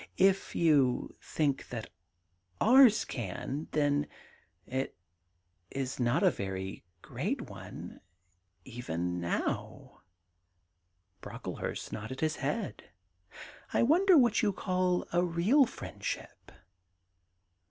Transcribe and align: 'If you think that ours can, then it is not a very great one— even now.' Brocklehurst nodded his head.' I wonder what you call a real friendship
'If 0.33 0.55
you 0.55 1.15
think 1.21 1.69
that 1.69 1.91
ours 2.59 3.05
can, 3.05 3.67
then 3.69 4.07
it 4.65 4.97
is 5.69 5.99
not 5.99 6.23
a 6.23 6.31
very 6.31 6.83
great 7.03 7.41
one— 7.41 8.01
even 8.79 9.19
now.' 9.19 10.01
Brocklehurst 11.21 11.93
nodded 11.93 12.21
his 12.21 12.37
head.' 12.37 12.89
I 13.75 13.83
wonder 13.83 14.17
what 14.17 14.41
you 14.41 14.51
call 14.51 15.05
a 15.13 15.23
real 15.23 15.67
friendship 15.67 16.51